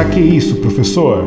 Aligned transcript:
Para 0.00 0.12
que 0.12 0.20
isso, 0.20 0.56
professor? 0.56 1.22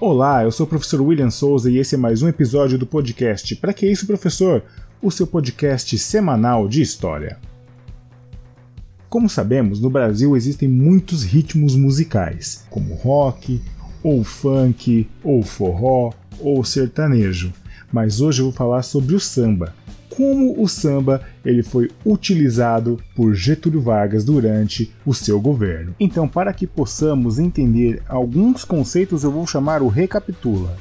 Olá, 0.00 0.42
eu 0.42 0.50
sou 0.50 0.66
o 0.66 0.68
professor 0.68 1.00
William 1.00 1.30
Souza 1.30 1.70
e 1.70 1.78
esse 1.78 1.94
é 1.94 1.98
mais 1.98 2.22
um 2.22 2.28
episódio 2.28 2.76
do 2.76 2.84
podcast 2.84 3.54
Para 3.54 3.72
que 3.72 3.86
isso, 3.86 4.04
professor? 4.04 4.64
O 5.00 5.12
seu 5.12 5.28
podcast 5.28 5.96
semanal 5.96 6.66
de 6.66 6.82
história. 6.82 7.38
Como 9.08 9.30
sabemos, 9.30 9.80
no 9.80 9.88
Brasil 9.88 10.36
existem 10.36 10.68
muitos 10.68 11.22
ritmos 11.22 11.76
musicais, 11.76 12.66
como 12.68 12.94
rock, 12.94 13.62
ou 14.02 14.24
funk, 14.24 15.08
ou 15.22 15.40
forró, 15.40 16.12
ou 16.40 16.64
sertanejo. 16.64 17.52
Mas 17.92 18.20
hoje 18.20 18.40
eu 18.40 18.46
vou 18.46 18.52
falar 18.52 18.82
sobre 18.82 19.14
o 19.14 19.20
samba, 19.20 19.72
como 20.16 20.60
o 20.62 20.68
samba 20.68 21.22
ele 21.44 21.62
foi 21.62 21.90
utilizado 22.04 22.98
por 23.14 23.34
Getúlio 23.34 23.80
Vargas 23.80 24.24
durante 24.24 24.92
o 25.04 25.12
seu 25.12 25.40
governo. 25.40 25.94
Então, 25.98 26.28
para 26.28 26.52
que 26.52 26.66
possamos 26.66 27.38
entender 27.38 28.02
alguns 28.08 28.64
conceitos, 28.64 29.24
eu 29.24 29.30
vou 29.30 29.46
chamar 29.46 29.82
o 29.82 29.88
recapitula. 29.88 30.76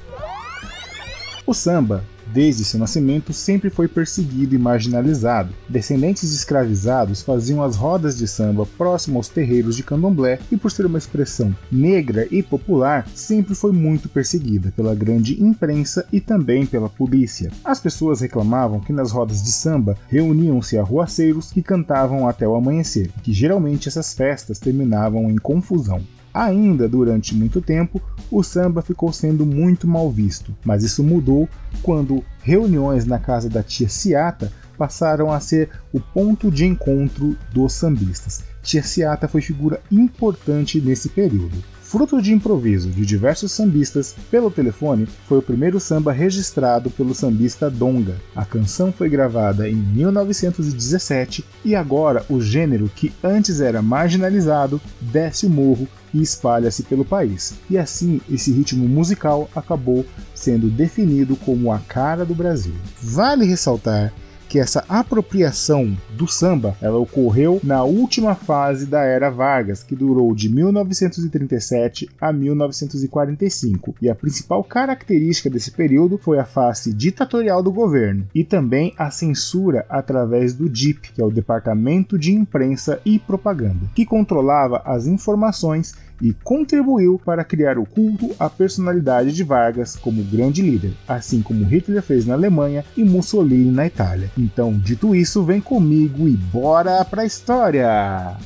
O 1.45 1.53
samba 1.53 2.03
desde 2.33 2.65
seu 2.65 2.79
nascimento, 2.79 3.31
sempre 3.31 3.69
foi 3.69 3.87
perseguido 3.87 4.55
e 4.55 4.57
marginalizado. 4.57 5.53
Descendentes 5.69 6.29
de 6.29 6.35
escravizados 6.35 7.21
faziam 7.21 7.61
as 7.61 7.75
rodas 7.75 8.17
de 8.17 8.27
samba 8.27 8.65
próximo 8.65 9.17
aos 9.17 9.29
terreiros 9.29 9.75
de 9.75 9.83
candomblé 9.83 10.39
e, 10.51 10.57
por 10.57 10.71
ser 10.71 10.85
uma 10.85 10.97
expressão 10.97 11.55
negra 11.71 12.27
e 12.31 12.41
popular, 12.41 13.07
sempre 13.13 13.53
foi 13.53 13.71
muito 13.71 14.09
perseguida 14.09 14.73
pela 14.75 14.95
grande 14.95 15.41
imprensa 15.41 16.05
e 16.11 16.19
também 16.19 16.65
pela 16.65 16.89
polícia. 16.89 17.51
As 17.63 17.79
pessoas 17.79 18.21
reclamavam 18.21 18.79
que 18.79 18.91
nas 18.91 19.11
rodas 19.11 19.43
de 19.43 19.51
samba 19.51 19.95
reuniam-se 20.07 20.77
arruaceiros 20.77 21.51
que 21.51 21.61
cantavam 21.61 22.27
até 22.27 22.47
o 22.47 22.55
amanhecer, 22.55 23.11
e 23.17 23.21
que 23.21 23.33
geralmente 23.33 23.87
essas 23.87 24.13
festas 24.13 24.59
terminavam 24.59 25.29
em 25.29 25.37
confusão. 25.37 26.01
Ainda 26.33 26.89
durante 26.89 27.35
muito 27.35 27.61
tempo, 27.61 28.01
o 28.31 28.41
samba 28.41 28.81
ficou 28.81 29.13
sendo 29.13 29.45
muito 29.45 29.87
mal 29.87 30.09
visto, 30.09 30.55
mas 30.65 30.83
isso 30.83 31.03
mudou 31.03 31.47
quando 31.83 32.23
reuniões 32.41 33.05
na 33.05 33.19
casa 33.19 33.47
da 33.47 33.61
tia 33.61 33.87
Ciata 33.87 34.51
passaram 34.75 35.31
a 35.31 35.39
ser 35.39 35.69
o 35.93 35.99
ponto 35.99 36.49
de 36.49 36.65
encontro 36.65 37.37
dos 37.53 37.73
sambistas. 37.73 38.41
Tia 38.63 38.81
Ciata 38.81 39.27
foi 39.27 39.41
figura 39.41 39.79
importante 39.91 40.81
nesse 40.81 41.09
período. 41.09 41.63
Fruto 41.81 42.19
de 42.19 42.33
improviso 42.33 42.89
de 42.89 43.05
diversos 43.05 43.51
sambistas 43.51 44.15
pelo 44.31 44.49
telefone, 44.49 45.07
foi 45.27 45.37
o 45.37 45.43
primeiro 45.43 45.79
samba 45.79 46.11
registrado 46.11 46.89
pelo 46.89 47.13
sambista 47.13 47.69
Donga. 47.69 48.15
A 48.35 48.43
canção 48.43 48.91
foi 48.91 49.07
gravada 49.09 49.69
em 49.69 49.75
1917 49.75 51.45
e 51.63 51.75
agora 51.75 52.25
o 52.27 52.41
gênero, 52.41 52.89
que 52.95 53.13
antes 53.23 53.61
era 53.61 53.79
marginalizado, 53.79 54.81
desce 54.99 55.45
o 55.45 55.49
morro 55.51 55.87
e 56.13 56.21
espalha-se 56.21 56.83
pelo 56.83 57.03
país. 57.03 57.55
E 57.69 57.77
assim, 57.77 58.21
esse 58.29 58.51
ritmo 58.51 58.87
musical 58.87 59.49
acabou 59.55 60.05
sendo 60.33 60.69
definido 60.69 61.35
como 61.35 61.71
a 61.71 61.79
cara 61.79 62.23
do 62.25 62.35
Brasil. 62.35 62.75
Vale 63.01 63.45
ressaltar 63.45 64.13
que 64.53 64.59
essa 64.59 64.85
apropriação 64.87 65.97
do 66.15 66.27
samba 66.27 66.77
ela 66.79 66.99
ocorreu 66.99 67.59
na 67.63 67.83
última 67.83 68.35
fase 68.35 68.85
da 68.85 69.01
era 69.01 69.31
Vargas, 69.31 69.81
que 69.81 69.95
durou 69.95 70.35
de 70.35 70.47
1937 70.47 72.07
a 72.21 72.31
1945. 72.31 73.95
E 73.99 74.07
a 74.07 74.13
principal 74.13 74.63
característica 74.63 75.49
desse 75.49 75.71
período 75.71 76.19
foi 76.19 76.37
a 76.37 76.45
face 76.45 76.93
ditatorial 76.93 77.63
do 77.63 77.71
governo 77.71 78.27
e 78.31 78.43
também 78.43 78.93
a 78.95 79.09
censura 79.09 79.87
através 79.89 80.53
do 80.53 80.69
DIP, 80.69 81.13
que 81.13 81.21
é 81.23 81.25
o 81.25 81.31
Departamento 81.31 82.15
de 82.15 82.31
Imprensa 82.31 83.01
e 83.03 83.17
Propaganda, 83.17 83.89
que 83.95 84.05
controlava 84.05 84.83
as 84.85 85.07
informações 85.07 85.95
e 86.21 86.33
contribuiu 86.43 87.19
para 87.23 87.43
criar 87.43 87.77
o 87.77 87.85
culto 87.85 88.31
à 88.39 88.49
personalidade 88.49 89.33
de 89.33 89.43
Vargas 89.43 89.95
como 89.95 90.23
grande 90.23 90.61
líder, 90.61 90.93
assim 91.07 91.41
como 91.41 91.65
Hitler 91.65 92.01
fez 92.01 92.25
na 92.25 92.33
Alemanha 92.33 92.83
e 92.95 93.03
Mussolini 93.03 93.71
na 93.71 93.85
Itália. 93.85 94.31
Então, 94.37 94.73
dito 94.73 95.15
isso, 95.15 95.43
vem 95.43 95.61
comigo 95.61 96.27
e 96.27 96.31
bora 96.31 97.03
pra 97.05 97.25
história! 97.25 98.37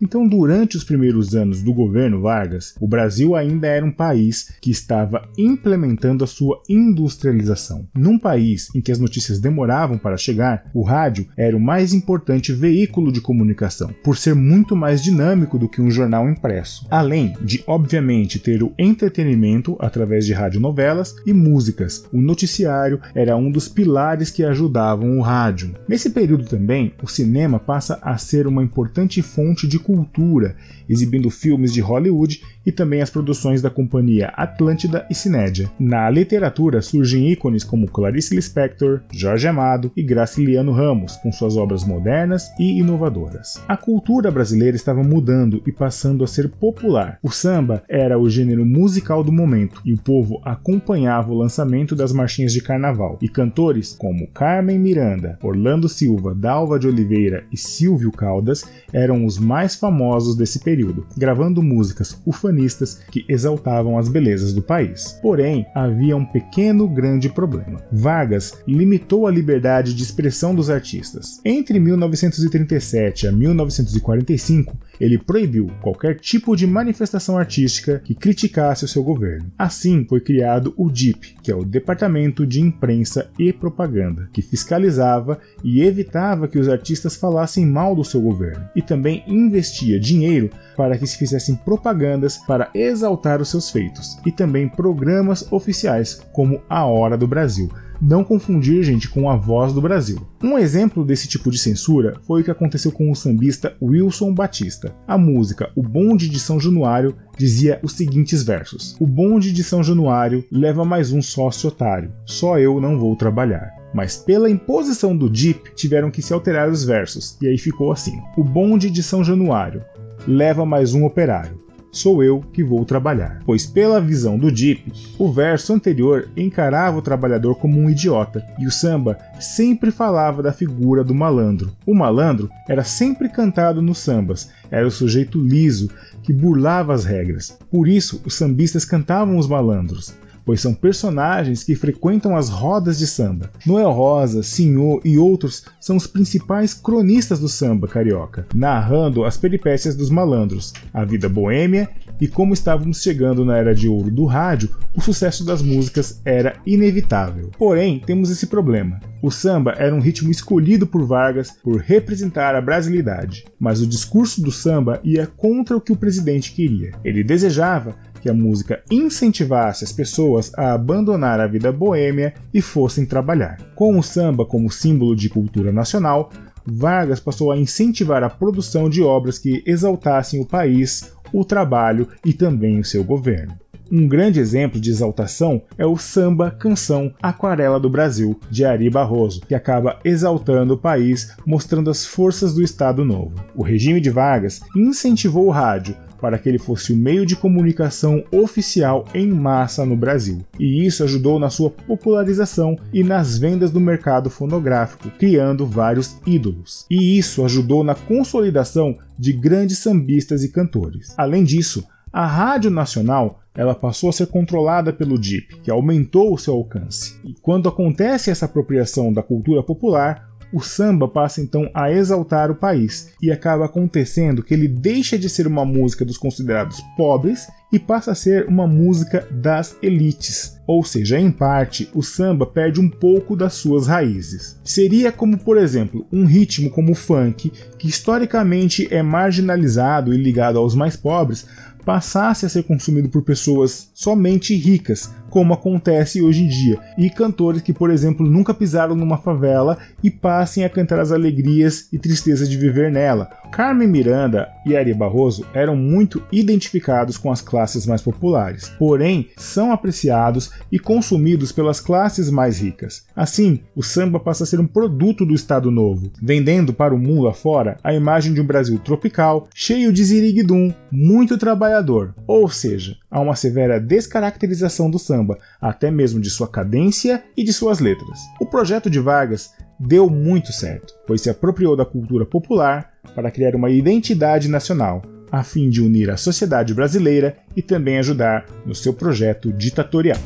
Então, 0.00 0.28
durante 0.28 0.76
os 0.76 0.84
primeiros 0.84 1.34
anos 1.34 1.60
do 1.60 1.72
governo 1.72 2.20
Vargas, 2.20 2.74
o 2.80 2.86
Brasil 2.86 3.34
ainda 3.34 3.66
era 3.66 3.84
um 3.84 3.90
país 3.90 4.52
que 4.60 4.70
estava 4.70 5.28
implementando 5.36 6.22
a 6.22 6.26
sua 6.26 6.62
industrialização. 6.68 7.88
Num 7.96 8.16
país 8.16 8.68
em 8.76 8.80
que 8.80 8.92
as 8.92 9.00
notícias 9.00 9.40
demoravam 9.40 9.98
para 9.98 10.16
chegar, 10.16 10.70
o 10.72 10.82
rádio 10.82 11.26
era 11.36 11.56
o 11.56 11.60
mais 11.60 11.92
importante 11.92 12.52
veículo 12.52 13.10
de 13.10 13.20
comunicação, 13.20 13.90
por 14.04 14.16
ser 14.16 14.34
muito 14.34 14.76
mais 14.76 15.02
dinâmico 15.02 15.58
do 15.58 15.68
que 15.68 15.82
um 15.82 15.90
jornal 15.90 16.28
impresso. 16.28 16.86
Além 16.90 17.34
de, 17.42 17.64
obviamente, 17.66 18.38
ter 18.38 18.62
o 18.62 18.72
entretenimento 18.78 19.76
através 19.80 20.24
de 20.24 20.32
radionovelas 20.32 21.16
e 21.26 21.32
músicas, 21.32 22.04
o 22.12 22.20
noticiário 22.20 23.00
era 23.14 23.36
um 23.36 23.50
dos 23.50 23.68
pilares 23.68 24.30
que 24.30 24.44
ajudavam 24.44 25.18
o 25.18 25.22
rádio. 25.22 25.74
Nesse 25.88 26.10
período 26.10 26.44
também, 26.44 26.92
o 27.02 27.08
cinema 27.08 27.58
passa 27.58 27.98
a 28.00 28.16
ser 28.16 28.46
uma 28.46 28.62
importante 28.62 29.20
fonte 29.22 29.66
de 29.66 29.78
cultura, 29.88 30.54
exibindo 30.86 31.30
filmes 31.30 31.72
de 31.72 31.80
Hollywood 31.80 32.42
e 32.66 32.70
também 32.70 33.00
as 33.00 33.08
produções 33.08 33.62
da 33.62 33.70
companhia 33.70 34.28
Atlântida 34.36 35.06
e 35.08 35.14
Cinédia. 35.14 35.70
Na 35.80 36.10
literatura 36.10 36.82
surgem 36.82 37.32
ícones 37.32 37.64
como 37.64 37.88
Clarice 37.88 38.34
Lispector, 38.34 39.00
Jorge 39.10 39.48
Amado 39.48 39.90
e 39.96 40.02
Graciliano 40.02 40.72
Ramos, 40.72 41.16
com 41.16 41.32
suas 41.32 41.56
obras 41.56 41.84
modernas 41.84 42.50
e 42.60 42.78
inovadoras. 42.78 43.62
A 43.66 43.78
cultura 43.78 44.30
brasileira 44.30 44.76
estava 44.76 45.02
mudando 45.02 45.62
e 45.66 45.72
passando 45.72 46.22
a 46.22 46.26
ser 46.26 46.50
popular. 46.50 47.18
O 47.22 47.30
samba 47.30 47.82
era 47.88 48.18
o 48.18 48.28
gênero 48.28 48.66
musical 48.66 49.24
do 49.24 49.32
momento 49.32 49.80
e 49.86 49.94
o 49.94 49.98
povo 49.98 50.42
acompanhava 50.44 51.32
o 51.32 51.38
lançamento 51.38 51.96
das 51.96 52.12
marchinhas 52.12 52.52
de 52.52 52.60
carnaval. 52.60 53.16
E 53.22 53.28
cantores 53.28 53.96
como 53.98 54.28
Carmen 54.28 54.78
Miranda, 54.78 55.38
Orlando 55.42 55.88
Silva, 55.88 56.34
Dalva 56.34 56.78
de 56.78 56.86
Oliveira 56.86 57.46
e 57.50 57.56
Silvio 57.56 58.12
Caldas 58.12 58.64
eram 58.92 59.24
os 59.24 59.38
mais 59.38 59.77
famosos 59.78 60.36
desse 60.36 60.58
período, 60.58 61.06
gravando 61.16 61.62
músicas 61.62 62.20
ufanistas 62.26 63.00
que 63.10 63.24
exaltavam 63.28 63.96
as 63.96 64.08
belezas 64.08 64.52
do 64.52 64.62
país. 64.62 65.18
Porém, 65.22 65.66
havia 65.74 66.16
um 66.16 66.24
pequeno 66.24 66.88
grande 66.88 67.28
problema. 67.28 67.80
Vargas 67.92 68.58
limitou 68.66 69.26
a 69.26 69.30
liberdade 69.30 69.94
de 69.94 70.02
expressão 70.02 70.54
dos 70.54 70.68
artistas. 70.68 71.40
Entre 71.44 71.78
1937 71.78 73.26
a 73.26 73.32
1945, 73.32 74.76
ele 75.00 75.18
proibiu 75.18 75.70
qualquer 75.80 76.18
tipo 76.18 76.56
de 76.56 76.66
manifestação 76.66 77.38
artística 77.38 78.00
que 78.04 78.14
criticasse 78.14 78.84
o 78.84 78.88
seu 78.88 79.02
governo. 79.02 79.50
Assim, 79.56 80.04
foi 80.08 80.20
criado 80.20 80.74
o 80.76 80.90
DIP, 80.90 81.36
que 81.42 81.50
é 81.50 81.54
o 81.54 81.64
Departamento 81.64 82.46
de 82.46 82.60
Imprensa 82.60 83.30
e 83.38 83.52
Propaganda, 83.52 84.28
que 84.32 84.42
fiscalizava 84.42 85.38
e 85.62 85.82
evitava 85.82 86.48
que 86.48 86.58
os 86.58 86.68
artistas 86.68 87.16
falassem 87.16 87.64
mal 87.64 87.94
do 87.94 88.04
seu 88.04 88.20
governo, 88.20 88.68
e 88.74 88.82
também 88.82 89.22
investia 89.68 90.00
dinheiro 90.00 90.50
para 90.76 90.96
que 90.96 91.06
se 91.06 91.18
fizessem 91.18 91.54
propagandas 91.54 92.38
para 92.38 92.70
exaltar 92.74 93.40
os 93.40 93.50
seus 93.50 93.70
feitos, 93.70 94.18
e 94.24 94.32
também 94.32 94.68
programas 94.68 95.50
oficiais 95.52 96.20
como 96.32 96.62
A 96.68 96.84
Hora 96.84 97.16
do 97.16 97.26
Brasil, 97.26 97.68
não 98.00 98.22
confundir, 98.22 98.84
gente, 98.84 99.08
com 99.08 99.28
a 99.28 99.34
voz 99.34 99.72
do 99.72 99.80
Brasil. 99.80 100.24
Um 100.40 100.56
exemplo 100.56 101.04
desse 101.04 101.26
tipo 101.26 101.50
de 101.50 101.58
censura 101.58 102.14
foi 102.22 102.40
o 102.40 102.44
que 102.44 102.50
aconteceu 102.50 102.92
com 102.92 103.10
o 103.10 103.16
sambista 103.16 103.76
Wilson 103.82 104.32
Batista. 104.32 104.94
A 105.06 105.18
música 105.18 105.70
O 105.74 105.82
Bonde 105.82 106.28
de 106.28 106.38
São 106.38 106.60
Januário 106.60 107.16
dizia 107.36 107.80
os 107.82 107.92
seguintes 107.92 108.44
versos: 108.44 108.96
O 109.00 109.06
bonde 109.06 109.52
de 109.52 109.64
São 109.64 109.82
Januário 109.82 110.44
leva 110.50 110.84
mais 110.84 111.10
um 111.10 111.20
sócio 111.20 111.68
otário, 111.68 112.12
só 112.24 112.56
eu 112.56 112.80
não 112.80 113.00
vou 113.00 113.16
trabalhar. 113.16 113.77
Mas 113.92 114.16
pela 114.16 114.50
imposição 114.50 115.16
do 115.16 115.30
DIP 115.30 115.74
tiveram 115.74 116.10
que 116.10 116.22
se 116.22 116.32
alterar 116.32 116.68
os 116.68 116.84
versos, 116.84 117.36
e 117.40 117.48
aí 117.48 117.58
ficou 117.58 117.90
assim: 117.90 118.18
O 118.36 118.44
bonde 118.44 118.90
de 118.90 119.02
São 119.02 119.24
Januário 119.24 119.82
leva 120.26 120.66
mais 120.66 120.92
um 120.94 121.04
operário, 121.04 121.58
sou 121.90 122.22
eu 122.22 122.40
que 122.52 122.62
vou 122.62 122.84
trabalhar. 122.84 123.40
Pois, 123.44 123.66
pela 123.66 124.00
visão 124.00 124.38
do 124.38 124.52
Deep, 124.52 124.92
o 125.18 125.32
verso 125.32 125.72
anterior 125.72 126.28
encarava 126.36 126.98
o 126.98 127.02
trabalhador 127.02 127.54
como 127.56 127.78
um 127.78 127.88
idiota, 127.88 128.44
e 128.58 128.66
o 128.66 128.70
samba 128.70 129.18
sempre 129.40 129.90
falava 129.90 130.42
da 130.42 130.52
figura 130.52 131.02
do 131.02 131.14
malandro. 131.14 131.72
O 131.86 131.94
malandro 131.94 132.50
era 132.68 132.84
sempre 132.84 133.28
cantado 133.28 133.80
nos 133.80 133.98
sambas, 133.98 134.50
era 134.70 134.86
o 134.86 134.90
sujeito 134.90 135.40
liso 135.40 135.90
que 136.22 136.32
burlava 136.32 136.92
as 136.92 137.04
regras. 137.04 137.58
Por 137.70 137.88
isso, 137.88 138.20
os 138.24 138.34
sambistas 138.34 138.84
cantavam 138.84 139.38
os 139.38 139.48
malandros 139.48 140.14
pois 140.48 140.62
são 140.62 140.72
personagens 140.72 141.62
que 141.62 141.74
frequentam 141.74 142.34
as 142.34 142.48
rodas 142.48 142.98
de 142.98 143.06
samba. 143.06 143.50
Noel 143.66 143.90
Rosa, 143.90 144.42
Senhor 144.42 144.98
e 145.04 145.18
outros 145.18 145.66
são 145.78 145.94
os 145.94 146.06
principais 146.06 146.72
cronistas 146.72 147.38
do 147.38 147.50
samba 147.50 147.86
carioca, 147.86 148.46
narrando 148.54 149.26
as 149.26 149.36
peripécias 149.36 149.94
dos 149.94 150.08
malandros, 150.08 150.72
a 150.94 151.04
vida 151.04 151.28
boêmia 151.28 151.90
e 152.20 152.26
como 152.26 152.52
estávamos 152.52 153.02
chegando 153.02 153.44
na 153.44 153.56
era 153.56 153.74
de 153.74 153.88
ouro 153.88 154.10
do 154.10 154.24
rádio, 154.24 154.70
o 154.94 155.00
sucesso 155.00 155.44
das 155.44 155.62
músicas 155.62 156.20
era 156.24 156.56
inevitável. 156.66 157.50
Porém, 157.56 158.02
temos 158.04 158.30
esse 158.30 158.46
problema. 158.46 158.98
O 159.22 159.30
samba 159.30 159.74
era 159.76 159.94
um 159.94 160.00
ritmo 160.00 160.30
escolhido 160.30 160.86
por 160.86 161.04
Vargas 161.04 161.50
por 161.62 161.80
representar 161.80 162.54
a 162.54 162.60
brasilidade, 162.60 163.44
mas 163.58 163.80
o 163.80 163.86
discurso 163.86 164.42
do 164.42 164.50
samba 164.50 165.00
ia 165.04 165.26
contra 165.26 165.76
o 165.76 165.80
que 165.80 165.92
o 165.92 165.96
presidente 165.96 166.52
queria. 166.52 166.92
Ele 167.04 167.22
desejava 167.22 167.94
que 168.20 168.28
a 168.28 168.34
música 168.34 168.82
incentivasse 168.90 169.84
as 169.84 169.92
pessoas 169.92 170.52
a 170.56 170.72
abandonar 170.72 171.40
a 171.40 171.46
vida 171.46 171.72
boêmia 171.72 172.34
e 172.52 172.60
fossem 172.60 173.06
trabalhar. 173.06 173.58
Com 173.74 173.98
o 173.98 174.02
samba 174.02 174.44
como 174.44 174.70
símbolo 174.70 175.14
de 175.14 175.28
cultura 175.28 175.72
nacional, 175.72 176.30
Vargas 176.66 177.20
passou 177.20 177.50
a 177.50 177.56
incentivar 177.56 178.22
a 178.22 178.28
produção 178.28 178.90
de 178.90 179.02
obras 179.02 179.38
que 179.38 179.62
exaltassem 179.66 180.40
o 180.40 180.46
país, 180.46 181.12
o 181.32 181.44
trabalho 181.44 182.08
e 182.24 182.32
também 182.32 182.78
o 182.78 182.84
seu 182.84 183.02
governo. 183.02 183.54
Um 183.90 184.06
grande 184.06 184.38
exemplo 184.38 184.78
de 184.78 184.90
exaltação 184.90 185.62
é 185.78 185.86
o 185.86 185.96
samba 185.96 186.50
canção 186.50 187.10
Aquarela 187.22 187.80
do 187.80 187.88
Brasil, 187.88 188.38
de 188.50 188.62
Ari 188.62 188.90
Barroso, 188.90 189.40
que 189.40 189.54
acaba 189.54 189.98
exaltando 190.04 190.74
o 190.74 190.78
país, 190.78 191.34
mostrando 191.46 191.88
as 191.88 192.04
forças 192.04 192.52
do 192.52 192.62
Estado 192.62 193.02
Novo. 193.02 193.32
O 193.56 193.62
regime 193.62 193.98
de 193.98 194.10
Vargas 194.10 194.60
incentivou 194.76 195.46
o 195.46 195.50
rádio, 195.50 195.96
para 196.20 196.38
que 196.38 196.48
ele 196.48 196.58
fosse 196.58 196.92
o 196.92 196.96
meio 196.96 197.24
de 197.24 197.36
comunicação 197.36 198.24
oficial 198.32 199.04
em 199.14 199.28
massa 199.28 199.84
no 199.84 199.96
Brasil. 199.96 200.44
E 200.58 200.84
isso 200.84 201.04
ajudou 201.04 201.38
na 201.38 201.50
sua 201.50 201.70
popularização 201.70 202.76
e 202.92 203.02
nas 203.02 203.38
vendas 203.38 203.70
do 203.70 203.80
mercado 203.80 204.30
fonográfico, 204.30 205.10
criando 205.18 205.66
vários 205.66 206.18
ídolos. 206.26 206.86
E 206.90 207.18
isso 207.18 207.44
ajudou 207.44 207.82
na 207.82 207.94
consolidação 207.94 208.96
de 209.18 209.32
grandes 209.32 209.78
sambistas 209.78 210.44
e 210.44 210.50
cantores. 210.50 211.14
Além 211.16 211.44
disso, 211.44 211.86
a 212.12 212.26
Rádio 212.26 212.70
Nacional 212.70 213.40
ela 213.54 213.74
passou 213.74 214.08
a 214.08 214.12
ser 214.12 214.28
controlada 214.28 214.92
pelo 214.92 215.18
DIP, 215.18 215.60
que 215.62 215.70
aumentou 215.70 216.32
o 216.32 216.38
seu 216.38 216.54
alcance. 216.54 217.18
E 217.24 217.34
quando 217.42 217.68
acontece 217.68 218.30
essa 218.30 218.44
apropriação 218.44 219.12
da 219.12 219.20
cultura 219.20 219.64
popular, 219.64 220.28
o 220.52 220.60
samba 220.60 221.06
passa 221.06 221.40
então 221.40 221.70
a 221.74 221.90
exaltar 221.92 222.50
o 222.50 222.54
país 222.54 223.12
e 223.20 223.30
acaba 223.30 223.66
acontecendo 223.66 224.42
que 224.42 224.54
ele 224.54 224.68
deixa 224.68 225.18
de 225.18 225.28
ser 225.28 225.46
uma 225.46 225.64
música 225.64 226.04
dos 226.04 226.16
considerados 226.16 226.80
pobres 226.96 227.46
e 227.70 227.78
passa 227.78 228.12
a 228.12 228.14
ser 228.14 228.46
uma 228.46 228.66
música 228.66 229.26
das 229.30 229.76
elites. 229.82 230.58
Ou 230.66 230.82
seja, 230.82 231.18
em 231.18 231.30
parte, 231.30 231.88
o 231.94 232.02
samba 232.02 232.46
perde 232.46 232.80
um 232.80 232.88
pouco 232.88 233.36
das 233.36 233.54
suas 233.54 233.86
raízes. 233.86 234.58
Seria 234.64 235.12
como, 235.12 235.38
por 235.38 235.58
exemplo, 235.58 236.06
um 236.10 236.24
ritmo 236.24 236.70
como 236.70 236.92
o 236.92 236.94
funk, 236.94 237.52
que 237.78 237.88
historicamente 237.88 238.88
é 238.92 239.02
marginalizado 239.02 240.14
e 240.14 240.16
ligado 240.16 240.58
aos 240.58 240.74
mais 240.74 240.96
pobres, 240.96 241.46
passasse 241.84 242.44
a 242.44 242.48
ser 242.50 242.64
consumido 242.64 243.08
por 243.08 243.22
pessoas 243.22 243.90
somente 243.94 244.54
ricas, 244.54 245.10
como 245.30 245.54
acontece 245.54 246.22
hoje 246.22 246.42
em 246.42 246.48
dia, 246.48 246.78
e 246.96 247.10
cantores 247.10 247.62
que, 247.62 247.72
por 247.72 247.90
exemplo, 247.90 248.26
nunca 248.26 248.54
pisaram 248.54 248.94
numa 248.94 249.18
favela 249.18 249.78
e 250.02 250.10
passem 250.10 250.64
a 250.64 250.70
cantar 250.70 251.00
as 251.00 251.12
alegrias 251.12 251.88
e 251.92 251.98
tristezas 251.98 252.48
de 252.48 252.56
viver 252.56 252.90
nela. 252.90 253.30
Carmen 253.50 253.88
Miranda 253.88 254.48
e 254.66 254.76
Ari 254.76 254.92
Barroso 254.92 255.46
eram 255.54 255.74
muito 255.74 256.22
identificados 256.30 257.16
com 257.16 257.32
as 257.32 257.40
classes 257.40 257.86
mais 257.86 258.02
populares, 258.02 258.70
porém 258.78 259.28
são 259.36 259.72
apreciados 259.72 260.50
e 260.70 260.78
consumidos 260.78 261.50
pelas 261.50 261.80
classes 261.80 262.30
mais 262.30 262.60
ricas. 262.60 263.04
Assim, 263.16 263.60
o 263.74 263.82
samba 263.82 264.20
passa 264.20 264.44
a 264.44 264.46
ser 264.46 264.60
um 264.60 264.66
produto 264.66 265.24
do 265.24 265.34
Estado 265.34 265.70
Novo, 265.70 266.10
vendendo 266.22 266.72
para 266.72 266.94
o 266.94 266.98
mundo 266.98 267.26
afora 267.26 267.76
a 267.82 267.94
imagem 267.94 268.34
de 268.34 268.40
um 268.40 268.46
Brasil 268.46 268.78
tropical, 268.78 269.48
cheio 269.54 269.92
de 269.92 270.04
ziriguidum, 270.04 270.72
muito 270.90 271.38
trabalhador, 271.38 272.14
ou 272.26 272.48
seja, 272.48 272.96
há 273.10 273.20
uma 273.20 273.36
severa 273.36 273.80
descaracterização 273.80 274.90
do 274.90 274.98
samba, 274.98 275.17
até 275.60 275.90
mesmo 275.90 276.20
de 276.20 276.30
sua 276.30 276.48
cadência 276.48 277.24
e 277.36 277.44
de 277.44 277.52
suas 277.52 277.78
letras. 277.78 278.18
O 278.40 278.46
projeto 278.46 278.90
de 278.90 279.00
Vargas 279.00 279.50
deu 279.78 280.10
muito 280.10 280.52
certo, 280.52 280.94
pois 281.06 281.20
se 281.20 281.30
apropriou 281.30 281.76
da 281.76 281.84
cultura 281.84 282.26
popular 282.26 282.92
para 283.14 283.30
criar 283.30 283.54
uma 283.54 283.70
identidade 283.70 284.48
nacional, 284.48 285.02
a 285.30 285.42
fim 285.42 285.68
de 285.70 285.80
unir 285.82 286.10
a 286.10 286.16
sociedade 286.16 286.74
brasileira 286.74 287.36
e 287.56 287.62
também 287.62 287.98
ajudar 287.98 288.46
no 288.66 288.74
seu 288.74 288.92
projeto 288.92 289.52
ditatorial. 289.52 290.18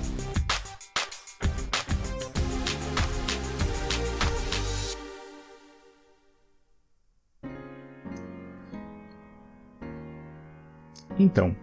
Então, 11.19 11.55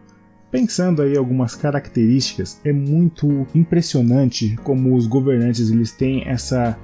Pensando 0.52 1.04
aí 1.04 1.16
algumas 1.16 1.56
características, 1.56 2.60
é 2.66 2.74
muito 2.74 3.46
impressionante 3.54 4.56
como 4.64 4.96
os 4.96 5.06
governantes 5.06 5.70
eles 5.70 5.92
têm 5.92 6.28
essa 6.28 6.78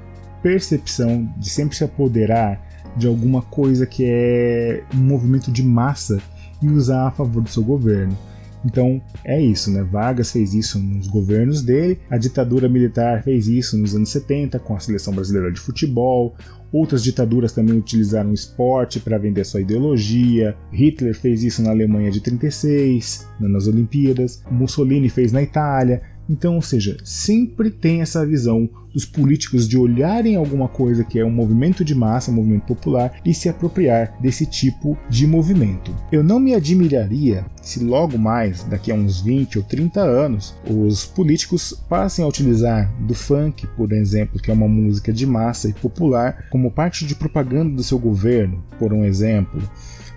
percepção 0.44 1.28
de 1.38 1.50
sempre 1.50 1.76
se 1.76 1.84
apoderar 1.84 2.62
de 2.96 3.08
alguma 3.08 3.42
coisa 3.42 3.88
que 3.88 4.06
é 4.06 4.84
um 4.94 5.00
movimento 5.00 5.52
de 5.52 5.64
massa 5.64 6.22
e 6.62 6.70
usar 6.70 7.08
a 7.08 7.12
favor 7.12 7.42
do 7.42 7.50
seu 7.50 7.64
governo. 7.64 8.16
Então 8.66 9.02
é 9.24 9.40
isso, 9.40 9.72
né? 9.72 9.84
Vargas 9.84 10.32
fez 10.32 10.54
isso 10.54 10.80
nos 10.80 11.08
governos 11.08 11.62
dele, 11.62 12.00
a 12.10 12.18
ditadura 12.18 12.68
militar 12.68 13.24
fez 13.24 13.48
isso 13.48 13.78
nos 13.78 13.96
anos 13.96 14.10
70 14.10 14.58
com 14.60 14.76
a 14.76 14.80
seleção 14.80 15.14
brasileira 15.14 15.52
de 15.52 15.60
futebol, 15.60 16.36
Outras 16.76 17.02
ditaduras 17.02 17.54
também 17.54 17.78
utilizaram 17.78 18.32
o 18.32 18.34
esporte 18.34 19.00
para 19.00 19.18
vender 19.18 19.46
sua 19.46 19.62
ideologia. 19.62 20.58
Hitler 20.74 21.16
fez 21.16 21.42
isso 21.42 21.62
na 21.62 21.70
Alemanha 21.70 22.12
de 22.12 22.20
36, 22.20 23.26
nas 23.40 23.66
Olimpíadas. 23.66 24.44
Mussolini 24.52 25.08
fez 25.08 25.32
na 25.32 25.42
Itália. 25.42 26.02
Então, 26.30 26.56
ou 26.56 26.62
seja, 26.62 26.98
sempre 27.04 27.70
tem 27.70 28.02
essa 28.02 28.26
visão 28.26 28.70
dos 28.96 29.06
políticos 29.06 29.68
de 29.68 29.78
olharem 29.78 30.38
alguma 30.38 30.70
coisa 30.70 31.04
que 31.04 31.20
é 31.20 31.26
um 31.26 31.30
movimento 31.30 31.84
de 31.84 31.94
massa, 31.94 32.32
um 32.32 32.36
movimento 32.36 32.66
popular 32.66 33.20
e 33.26 33.34
se 33.34 33.50
apropriar 33.50 34.18
desse 34.22 34.46
tipo 34.46 34.98
de 35.10 35.28
movimento. 35.28 35.94
Eu 36.12 36.24
não 36.24 36.40
me 36.40 36.56
admiraria 36.56 37.46
se 37.62 37.84
logo 37.84 38.18
mais, 38.18 38.64
daqui 38.64 38.92
a 38.92 38.96
uns 38.96 39.20
20 39.20 39.58
ou 39.58 39.64
30 39.66 40.02
anos, 40.02 40.56
os 40.70 41.06
políticos 41.06 41.74
passem 41.90 42.24
a 42.24 42.28
utilizar 42.28 42.90
do 43.02 43.14
funk, 43.14 43.68
por 43.76 43.92
exemplo, 43.92 44.40
que 44.40 44.50
é 44.50 44.54
uma 44.54 44.68
música 44.68 45.12
de 45.12 45.26
massa 45.26 45.68
e 45.68 45.74
popular, 45.74 46.46
como 46.50 46.72
parte 46.72 47.06
de 47.06 47.16
propaganda 47.16 47.76
do 47.76 47.84
seu 47.84 48.00
governo, 48.00 48.64
por 48.80 48.94
um 48.94 49.04
exemplo, 49.04 49.62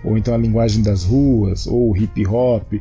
ou 0.03 0.17
então 0.17 0.33
a 0.33 0.37
linguagem 0.37 0.81
das 0.81 1.03
ruas, 1.03 1.67
ou 1.67 1.97
hip 1.97 2.25
hop 2.25 2.73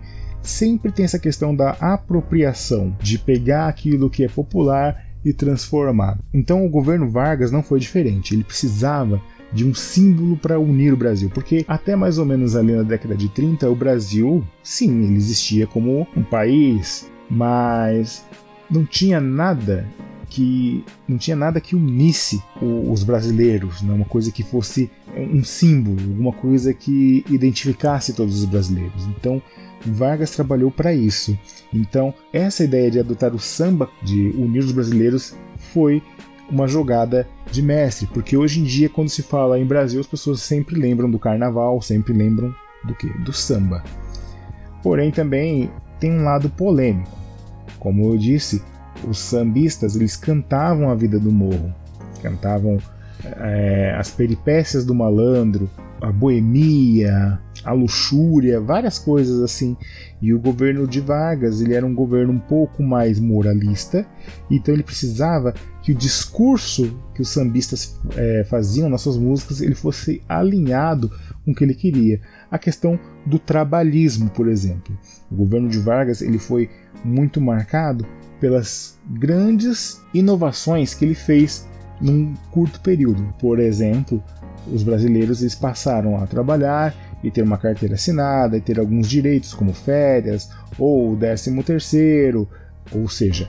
sempre 0.48 0.90
tem 0.90 1.04
essa 1.04 1.18
questão 1.18 1.54
da 1.54 1.72
apropriação, 1.80 2.96
de 3.00 3.18
pegar 3.18 3.68
aquilo 3.68 4.10
que 4.10 4.24
é 4.24 4.28
popular 4.28 5.04
e 5.24 5.32
transformar. 5.32 6.18
Então 6.32 6.64
o 6.64 6.70
governo 6.70 7.08
Vargas 7.08 7.50
não 7.50 7.62
foi 7.62 7.78
diferente, 7.78 8.34
ele 8.34 8.44
precisava 8.44 9.20
de 9.52 9.64
um 9.64 9.74
símbolo 9.74 10.36
para 10.36 10.58
unir 10.58 10.92
o 10.92 10.96
Brasil, 10.96 11.30
porque 11.32 11.64
até 11.66 11.96
mais 11.96 12.18
ou 12.18 12.24
menos 12.24 12.54
ali 12.54 12.72
na 12.72 12.82
década 12.82 13.14
de 13.14 13.28
30 13.28 13.68
o 13.68 13.74
Brasil, 13.74 14.44
sim, 14.62 15.04
ele 15.04 15.16
existia 15.16 15.66
como 15.66 16.06
um 16.16 16.22
país, 16.22 17.10
mas 17.30 18.24
não 18.70 18.84
tinha 18.84 19.20
nada 19.20 19.86
que 20.28 20.84
não 21.08 21.16
tinha 21.16 21.36
nada 21.36 21.60
que 21.60 21.74
unisse 21.74 22.42
os 22.60 23.02
brasileiros, 23.02 23.82
né? 23.82 23.92
uma 23.92 24.04
coisa 24.04 24.30
que 24.30 24.42
fosse 24.42 24.90
um 25.16 25.42
símbolo, 25.42 25.98
alguma 26.00 26.32
coisa 26.32 26.74
que 26.74 27.24
identificasse 27.28 28.12
todos 28.12 28.40
os 28.40 28.44
brasileiros. 28.44 29.06
Então 29.06 29.42
Vargas 29.86 30.30
trabalhou 30.30 30.70
para 30.70 30.92
isso. 30.92 31.38
Então, 31.72 32.12
essa 32.32 32.64
ideia 32.64 32.90
de 32.90 32.98
adotar 32.98 33.34
o 33.34 33.38
samba, 33.38 33.88
de 34.02 34.30
unir 34.30 34.60
os 34.60 34.72
brasileiros, 34.72 35.36
foi 35.72 36.02
uma 36.50 36.66
jogada 36.66 37.28
de 37.50 37.62
mestre, 37.62 38.06
porque 38.06 38.36
hoje 38.36 38.60
em 38.60 38.64
dia, 38.64 38.88
quando 38.88 39.08
se 39.08 39.22
fala 39.22 39.58
em 39.58 39.66
Brasil, 39.66 40.00
as 40.00 40.06
pessoas 40.06 40.40
sempre 40.40 40.78
lembram 40.78 41.10
do 41.10 41.18
carnaval, 41.18 41.80
sempre 41.82 42.12
lembram 42.12 42.54
do 42.84 42.94
que? 42.94 43.06
Do 43.20 43.32
samba. 43.32 43.84
Porém, 44.82 45.10
também 45.10 45.70
tem 46.00 46.12
um 46.12 46.24
lado 46.24 46.48
polêmico. 46.48 47.16
Como 47.78 48.12
eu 48.12 48.16
disse, 48.16 48.62
os 49.06 49.18
sambistas 49.18 49.96
eles 49.96 50.16
cantavam 50.16 50.90
a 50.90 50.94
vida 50.94 51.18
do 51.18 51.30
morro, 51.30 51.74
cantavam 52.22 52.78
é, 53.22 53.94
as 53.98 54.10
peripécias 54.10 54.84
do 54.84 54.94
malandro, 54.94 55.68
a 56.00 56.12
boemia, 56.12 57.38
a 57.64 57.72
luxúria, 57.72 58.60
várias 58.60 58.98
coisas 58.98 59.40
assim. 59.42 59.76
E 60.22 60.32
o 60.32 60.38
governo 60.38 60.86
de 60.86 61.00
Vargas, 61.00 61.60
ele 61.60 61.74
era 61.74 61.84
um 61.84 61.94
governo 61.94 62.32
um 62.32 62.38
pouco 62.38 62.82
mais 62.82 63.18
moralista, 63.18 64.06
então 64.50 64.74
ele 64.74 64.82
precisava 64.82 65.54
que 65.82 65.92
o 65.92 65.94
discurso 65.94 66.96
que 67.14 67.22
os 67.22 67.28
sambistas 67.28 67.98
é, 68.16 68.44
faziam 68.44 68.88
nas 68.88 69.00
suas 69.00 69.16
músicas 69.16 69.60
ele 69.60 69.74
fosse 69.74 70.22
alinhado 70.28 71.10
com 71.44 71.52
o 71.52 71.54
que 71.54 71.64
ele 71.64 71.74
queria. 71.74 72.20
A 72.50 72.58
questão 72.58 72.98
do 73.26 73.38
trabalhismo, 73.38 74.30
por 74.30 74.48
exemplo. 74.48 74.96
O 75.30 75.36
governo 75.36 75.68
de 75.68 75.78
Vargas 75.78 76.22
ele 76.22 76.38
foi 76.38 76.68
muito 77.04 77.40
marcado 77.40 78.06
pelas 78.40 78.98
grandes 79.08 80.00
inovações 80.14 80.94
que 80.94 81.04
ele 81.04 81.14
fez 81.14 81.66
num 82.00 82.34
curto 82.50 82.80
período. 82.80 83.22
Por 83.40 83.58
exemplo, 83.58 84.22
os 84.72 84.82
brasileiros 84.82 85.40
eles 85.40 85.54
passaram 85.54 86.16
a 86.22 86.26
trabalhar 86.26 86.94
e 87.22 87.30
ter 87.30 87.42
uma 87.42 87.58
carteira 87.58 87.94
assinada 87.94 88.56
e 88.56 88.60
ter 88.60 88.78
alguns 88.78 89.08
direitos 89.08 89.52
como 89.52 89.72
férias 89.72 90.50
ou 90.78 91.16
décimo 91.16 91.64
terceiro, 91.64 92.48
ou 92.92 93.08
seja, 93.08 93.48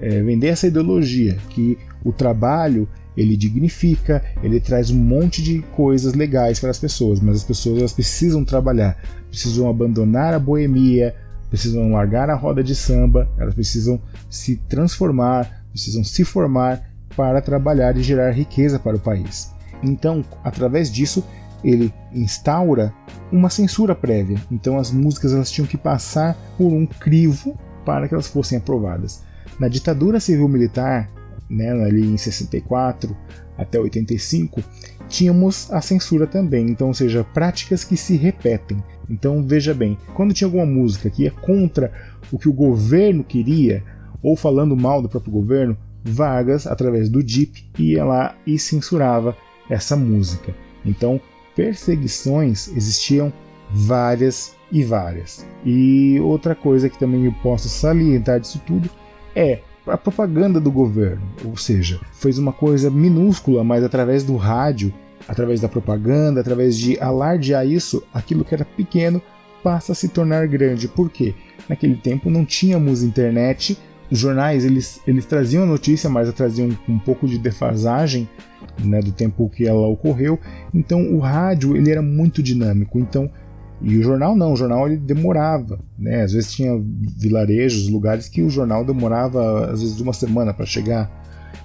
é, 0.00 0.22
vender 0.22 0.48
essa 0.48 0.66
ideologia 0.66 1.36
que 1.50 1.78
o 2.04 2.12
trabalho 2.12 2.88
ele 3.16 3.36
dignifica, 3.36 4.22
ele 4.42 4.58
traz 4.58 4.90
um 4.90 4.98
monte 4.98 5.40
de 5.40 5.60
coisas 5.76 6.14
legais 6.14 6.58
para 6.58 6.70
as 6.70 6.78
pessoas, 6.78 7.20
mas 7.20 7.36
as 7.36 7.44
pessoas 7.44 7.92
precisam 7.92 8.44
trabalhar, 8.44 9.00
precisam 9.28 9.68
abandonar 9.68 10.34
a 10.34 10.38
boemia, 10.38 11.14
precisam 11.54 11.92
largar 11.92 12.28
a 12.30 12.34
roda 12.34 12.64
de 12.64 12.74
samba, 12.74 13.30
elas 13.38 13.54
precisam 13.54 14.02
se 14.28 14.56
transformar, 14.68 15.64
precisam 15.70 16.02
se 16.02 16.24
formar 16.24 16.82
para 17.16 17.40
trabalhar 17.40 17.96
e 17.96 18.02
gerar 18.02 18.32
riqueza 18.32 18.76
para 18.76 18.96
o 18.96 19.00
país. 19.00 19.52
Então, 19.80 20.24
através 20.42 20.90
disso, 20.90 21.24
ele 21.62 21.94
instaura 22.12 22.92
uma 23.30 23.48
censura 23.48 23.94
prévia. 23.94 24.36
Então, 24.50 24.78
as 24.78 24.90
músicas 24.90 25.32
elas 25.32 25.48
tinham 25.48 25.66
que 25.66 25.78
passar 25.78 26.36
por 26.58 26.72
um 26.72 26.84
crivo 26.84 27.56
para 27.84 28.08
que 28.08 28.14
elas 28.14 28.26
fossem 28.26 28.58
aprovadas. 28.58 29.22
Na 29.60 29.68
ditadura 29.68 30.18
civil-militar, 30.18 31.08
né, 31.48 31.70
ali 31.70 32.04
em 32.04 32.16
64 32.16 33.16
até 33.56 33.78
85, 33.78 34.60
tínhamos 35.14 35.72
a 35.72 35.80
censura 35.80 36.26
também, 36.26 36.66
então, 36.66 36.88
ou 36.88 36.94
seja, 36.94 37.22
práticas 37.22 37.84
que 37.84 37.96
se 37.96 38.16
repetem. 38.16 38.82
Então, 39.08 39.44
veja 39.46 39.72
bem, 39.72 39.96
quando 40.12 40.34
tinha 40.34 40.48
alguma 40.48 40.66
música 40.66 41.08
que 41.08 41.22
ia 41.22 41.30
contra 41.30 41.92
o 42.32 42.38
que 42.38 42.48
o 42.48 42.52
governo 42.52 43.22
queria, 43.22 43.84
ou 44.20 44.36
falando 44.36 44.76
mal 44.76 45.00
do 45.00 45.08
próprio 45.08 45.32
governo, 45.32 45.78
Vargas, 46.02 46.66
através 46.66 47.08
do 47.08 47.22
DIP, 47.22 47.64
ia 47.78 48.04
lá 48.04 48.34
e 48.44 48.58
censurava 48.58 49.36
essa 49.70 49.96
música. 49.96 50.52
Então, 50.84 51.20
perseguições 51.54 52.68
existiam 52.76 53.32
várias 53.70 54.56
e 54.70 54.82
várias. 54.82 55.46
E 55.64 56.18
outra 56.20 56.56
coisa 56.56 56.90
que 56.90 56.98
também 56.98 57.24
eu 57.24 57.32
posso 57.42 57.68
salientar 57.68 58.40
disso 58.40 58.60
tudo 58.66 58.90
é 59.34 59.60
a 59.86 59.96
propaganda 59.96 60.60
do 60.60 60.72
governo, 60.72 61.22
ou 61.44 61.56
seja, 61.56 62.00
fez 62.12 62.38
uma 62.38 62.52
coisa 62.52 62.90
minúscula, 62.90 63.62
mas 63.62 63.84
através 63.84 64.24
do 64.24 64.36
rádio, 64.36 64.92
através 65.28 65.60
da 65.60 65.68
propaganda, 65.68 66.40
através 66.40 66.76
de 66.76 66.98
alardear 67.00 67.66
isso, 67.66 68.02
aquilo 68.12 68.44
que 68.44 68.54
era 68.54 68.64
pequeno 68.64 69.20
passa 69.62 69.92
a 69.92 69.94
se 69.94 70.08
tornar 70.08 70.46
grande. 70.46 70.88
Por 70.88 71.10
quê? 71.10 71.34
Naquele 71.68 71.96
tempo 71.96 72.28
não 72.28 72.44
tínhamos 72.44 73.02
internet, 73.02 73.78
os 74.10 74.18
jornais 74.18 74.64
eles, 74.64 75.00
eles 75.06 75.24
traziam 75.24 75.62
a 75.62 75.66
notícia, 75.66 76.10
mas 76.10 76.32
traziam 76.32 76.68
um 76.88 76.98
pouco 76.98 77.26
de 77.26 77.38
defasagem 77.38 78.28
né, 78.84 79.00
do 79.00 79.12
tempo 79.12 79.48
que 79.48 79.66
ela 79.66 79.86
ocorreu. 79.88 80.38
Então 80.72 81.14
o 81.14 81.18
rádio 81.18 81.76
ele 81.76 81.90
era 81.90 82.02
muito 82.02 82.42
dinâmico. 82.42 82.98
Então 82.98 83.30
e 83.80 83.98
o 83.98 84.02
jornal 84.02 84.36
não, 84.36 84.52
o 84.52 84.56
jornal 84.56 84.86
ele 84.86 84.96
demorava, 84.96 85.78
né? 85.98 86.22
Às 86.22 86.32
vezes 86.32 86.52
tinha 86.52 86.72
vilarejos, 87.18 87.88
lugares 87.88 88.28
que 88.28 88.40
o 88.40 88.48
jornal 88.48 88.84
demorava 88.84 89.70
às 89.70 89.82
vezes 89.82 90.00
uma 90.00 90.12
semana 90.12 90.54
para 90.54 90.64
chegar. 90.64 91.10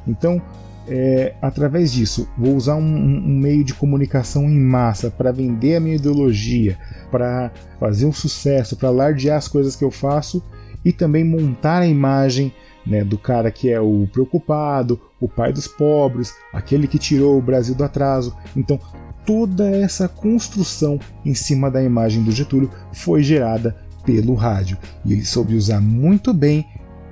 Então, 0.08 0.42
é, 0.90 1.36
através 1.40 1.92
disso, 1.92 2.28
vou 2.36 2.56
usar 2.56 2.76
um, 2.76 2.82
um, 2.82 3.40
meio 3.40 3.64
de 3.64 3.76
comunicação 3.76 4.46
em 4.46 4.60
massa 4.60 5.12
para 5.12 5.32
vender 5.32 5.76
a 5.76 5.80
minha 5.80 5.96
ideologia, 5.96 6.78
para 7.12 7.52
fazer 7.80 8.08
um 8.08 8.12
sucesso, 8.12 8.76
para 8.76 8.90
alardear 8.90 9.38
as 9.38 9.48
coisas 9.48 9.76
que 9.76 9.84
eu 9.84 9.92
faço 9.92 10.44
e 10.84 10.92
também 10.92 11.24
montar 11.24 11.84
a 11.84 11.88
imagem 11.88 12.52
né, 12.88 13.04
do 13.04 13.20
cara 13.20 13.52
que 13.52 13.70
é 13.70 13.80
o 13.80 14.08
preocupado, 14.12 15.00
o 15.20 15.28
pai 15.28 15.54
dos 15.54 15.68
pobres, 15.68 16.34
aquele 16.52 16.88
que 16.88 16.98
tirou 16.98 17.38
o 17.38 17.42
Brasil 17.42 17.76
do 17.76 17.84
atraso. 17.84 18.36
Então, 18.58 18.80
toda 19.26 19.70
essa 19.70 20.08
construção 20.08 21.00
em 21.24 21.36
cima 21.36 21.70
da 21.70 21.84
imagem 21.84 22.24
do 22.24 22.32
Getúlio 22.32 22.72
foi 22.92 23.22
gerada 23.22 23.78
pelo 24.04 24.34
rádio. 24.34 24.76
E 25.06 25.14
ele 25.14 25.26
soube 25.26 25.56
usar 25.56 25.82
muito 25.82 26.34
bem 26.34 26.66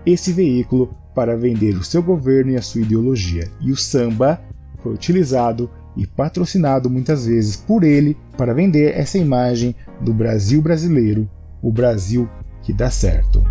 esse 0.04 0.34
veículo 0.34 0.96
para 1.18 1.36
vender 1.36 1.76
o 1.76 1.84
seu 1.84 2.04
governo 2.04 2.52
e 2.52 2.58
a 2.58 2.62
sua 2.62 2.82
ideologia. 2.82 3.50
E 3.60 3.72
o 3.72 3.76
samba 3.76 4.40
foi 4.84 4.94
utilizado 4.94 5.68
e 5.96 6.06
patrocinado 6.06 6.92
muitas 6.92 7.26
vezes 7.26 7.56
por 7.56 7.84
ele 7.84 8.16
para 8.38 8.54
vender 8.54 8.96
essa 8.96 9.18
imagem 9.18 9.76
do 10.00 10.14
Brasil 10.14 10.62
brasileiro, 10.62 11.28
o 11.60 11.72
Brasil 11.72 12.30
que 12.62 12.72
dá 12.72 12.92
certo. 12.92 13.44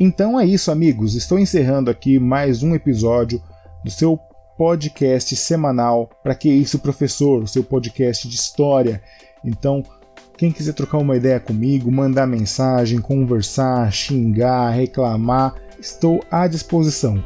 Então 0.00 0.40
é 0.40 0.46
isso, 0.46 0.70
amigos. 0.70 1.14
Estou 1.14 1.38
encerrando 1.38 1.90
aqui 1.90 2.18
mais 2.18 2.62
um 2.62 2.74
episódio 2.74 3.38
do 3.84 3.90
seu 3.90 4.18
podcast 4.56 5.36
semanal. 5.36 6.08
Para 6.22 6.34
que 6.34 6.48
isso, 6.48 6.78
professor? 6.78 7.42
O 7.42 7.48
seu 7.48 7.62
podcast 7.62 8.26
de 8.28 8.34
história. 8.34 9.02
Então, 9.44 9.84
quem 10.36 10.52
quiser 10.52 10.74
trocar 10.74 10.98
uma 10.98 11.16
ideia 11.16 11.40
comigo, 11.40 11.90
mandar 11.90 12.26
mensagem, 12.26 13.00
conversar, 13.00 13.90
xingar, 13.92 14.68
reclamar, 14.70 15.54
estou 15.80 16.22
à 16.30 16.46
disposição. 16.46 17.24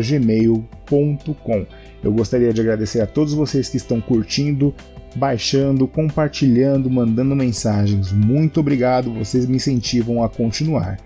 gmail.com. 0.02 1.66
Eu 2.02 2.12
gostaria 2.12 2.52
de 2.52 2.60
agradecer 2.60 3.00
a 3.00 3.06
todos 3.06 3.34
vocês 3.34 3.68
que 3.68 3.76
estão 3.76 4.00
curtindo, 4.00 4.74
baixando, 5.16 5.88
compartilhando, 5.88 6.90
mandando 6.90 7.34
mensagens. 7.34 8.12
Muito 8.12 8.60
obrigado, 8.60 9.12
vocês 9.12 9.46
me 9.46 9.56
incentivam 9.56 10.22
a 10.22 10.28
continuar. 10.28 10.98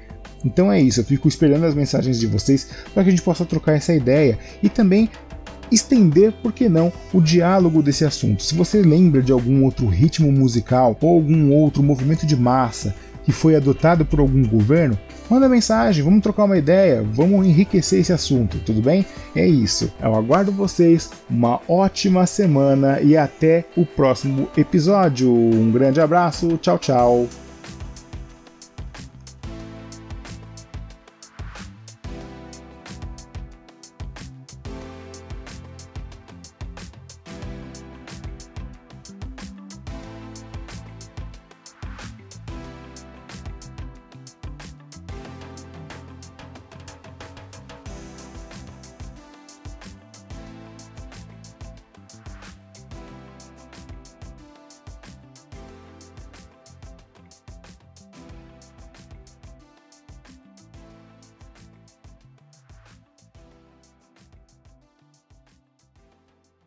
Então 0.44 0.72
é 0.72 0.80
isso, 0.80 1.00
eu 1.00 1.04
fico 1.04 1.28
esperando 1.28 1.64
as 1.64 1.74
mensagens 1.74 2.18
de 2.18 2.26
vocês 2.26 2.68
para 2.92 3.04
que 3.04 3.08
a 3.08 3.12
gente 3.12 3.22
possa 3.22 3.44
trocar 3.44 3.74
essa 3.74 3.94
ideia 3.94 4.38
e 4.62 4.68
também 4.68 5.08
estender, 5.70 6.32
por 6.42 6.52
que 6.52 6.68
não, 6.68 6.92
o 7.12 7.20
diálogo 7.20 7.82
desse 7.82 8.04
assunto. 8.04 8.42
Se 8.42 8.54
você 8.54 8.82
lembra 8.82 9.22
de 9.22 9.32
algum 9.32 9.64
outro 9.64 9.86
ritmo 9.86 10.30
musical 10.30 10.96
ou 11.00 11.14
algum 11.14 11.52
outro 11.52 11.82
movimento 11.82 12.26
de 12.26 12.36
massa 12.36 12.94
que 13.24 13.32
foi 13.32 13.54
adotado 13.56 14.04
por 14.04 14.20
algum 14.20 14.44
governo, 14.46 14.98
manda 15.30 15.48
mensagem, 15.48 16.02
vamos 16.02 16.22
trocar 16.22 16.44
uma 16.44 16.58
ideia, 16.58 17.04
vamos 17.12 17.46
enriquecer 17.46 18.00
esse 18.00 18.12
assunto, 18.12 18.58
tudo 18.58 18.80
bem? 18.82 19.04
É 19.34 19.46
isso. 19.46 19.92
Eu 20.00 20.14
aguardo 20.14 20.52
vocês, 20.52 21.10
uma 21.28 21.60
ótima 21.68 22.26
semana 22.26 23.00
e 23.00 23.16
até 23.16 23.64
o 23.76 23.86
próximo 23.86 24.48
episódio. 24.56 25.32
Um 25.32 25.70
grande 25.70 26.00
abraço, 26.00 26.58
tchau, 26.58 26.78
tchau. 26.78 27.41